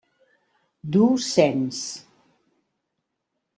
[0.95, 1.77] Du Sens.